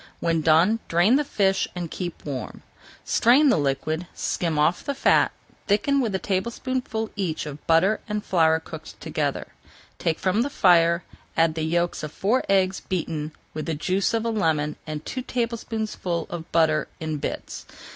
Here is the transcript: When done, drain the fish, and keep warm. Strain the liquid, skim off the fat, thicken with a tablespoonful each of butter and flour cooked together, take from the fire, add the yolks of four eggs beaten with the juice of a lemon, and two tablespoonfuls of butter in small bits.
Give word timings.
When 0.19 0.41
done, 0.41 0.79
drain 0.87 1.15
the 1.17 1.23
fish, 1.23 1.67
and 1.75 1.91
keep 1.91 2.25
warm. 2.25 2.63
Strain 3.05 3.49
the 3.49 3.57
liquid, 3.59 4.07
skim 4.15 4.57
off 4.57 4.83
the 4.83 4.95
fat, 4.95 5.31
thicken 5.67 6.01
with 6.01 6.15
a 6.15 6.17
tablespoonful 6.17 7.11
each 7.15 7.45
of 7.45 7.63
butter 7.67 7.99
and 8.09 8.25
flour 8.25 8.59
cooked 8.59 8.99
together, 8.99 9.49
take 9.99 10.17
from 10.17 10.41
the 10.41 10.49
fire, 10.49 11.03
add 11.37 11.53
the 11.53 11.61
yolks 11.61 12.01
of 12.01 12.11
four 12.11 12.43
eggs 12.49 12.79
beaten 12.79 13.33
with 13.53 13.67
the 13.67 13.75
juice 13.75 14.15
of 14.15 14.25
a 14.25 14.31
lemon, 14.31 14.75
and 14.87 15.05
two 15.05 15.21
tablespoonfuls 15.21 16.27
of 16.31 16.51
butter 16.51 16.87
in 16.99 17.11
small 17.19 17.19
bits. 17.19 17.67